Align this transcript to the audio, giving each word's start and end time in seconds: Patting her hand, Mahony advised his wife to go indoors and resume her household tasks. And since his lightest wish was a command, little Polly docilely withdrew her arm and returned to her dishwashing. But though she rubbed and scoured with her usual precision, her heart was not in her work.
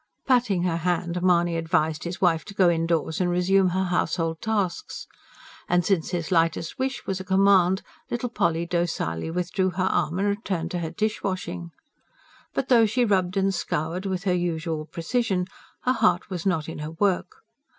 Patting 0.25 0.63
her 0.63 0.77
hand, 0.77 1.21
Mahony 1.21 1.55
advised 1.57 2.05
his 2.05 2.19
wife 2.19 2.43
to 2.45 2.55
go 2.55 2.71
indoors 2.71 3.21
and 3.21 3.29
resume 3.29 3.69
her 3.69 3.83
household 3.83 4.41
tasks. 4.41 5.05
And 5.69 5.85
since 5.85 6.09
his 6.09 6.31
lightest 6.31 6.79
wish 6.79 7.05
was 7.05 7.19
a 7.19 7.23
command, 7.23 7.83
little 8.09 8.29
Polly 8.29 8.65
docilely 8.65 9.29
withdrew 9.29 9.69
her 9.69 9.83
arm 9.83 10.17
and 10.17 10.27
returned 10.27 10.71
to 10.71 10.79
her 10.79 10.89
dishwashing. 10.89 11.69
But 12.51 12.67
though 12.69 12.87
she 12.87 13.05
rubbed 13.05 13.37
and 13.37 13.53
scoured 13.53 14.07
with 14.07 14.23
her 14.23 14.33
usual 14.33 14.85
precision, 14.87 15.45
her 15.83 15.93
heart 15.93 16.31
was 16.31 16.47
not 16.47 16.67
in 16.67 16.79
her 16.79 16.93
work. 16.93 17.43